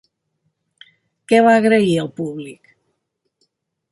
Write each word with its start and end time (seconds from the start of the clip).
Què 1.33 1.41
va 1.49 1.51
agrair 1.59 1.93
el 2.05 2.11
públic? 2.21 2.75